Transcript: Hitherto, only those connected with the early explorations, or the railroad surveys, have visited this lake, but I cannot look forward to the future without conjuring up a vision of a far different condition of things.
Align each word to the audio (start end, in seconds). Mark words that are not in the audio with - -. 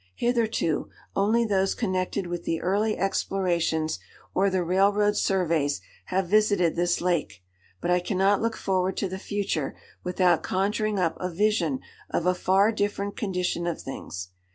Hitherto, 0.15 0.89
only 1.15 1.45
those 1.45 1.75
connected 1.75 2.25
with 2.25 2.43
the 2.43 2.59
early 2.63 2.97
explorations, 2.97 3.99
or 4.33 4.49
the 4.49 4.63
railroad 4.63 5.15
surveys, 5.15 5.79
have 6.05 6.27
visited 6.27 6.75
this 6.75 7.01
lake, 7.01 7.43
but 7.81 7.91
I 7.91 7.99
cannot 7.99 8.41
look 8.41 8.57
forward 8.57 8.97
to 8.97 9.07
the 9.07 9.19
future 9.19 9.75
without 10.03 10.41
conjuring 10.41 10.97
up 10.97 11.17
a 11.19 11.29
vision 11.29 11.81
of 12.09 12.25
a 12.25 12.33
far 12.33 12.71
different 12.71 13.15
condition 13.15 13.67
of 13.67 13.79
things. 13.79 14.29